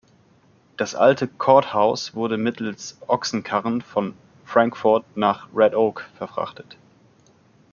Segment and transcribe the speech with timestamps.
[0.77, 6.75] Das alte Courthouse wurde mittels Ochsenkarren von Frankfort nach Red Oak verfrachtet.